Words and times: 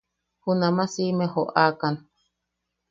Junama 0.43 0.83
siʼime 0.93 1.25
joʼakan. 1.33 1.95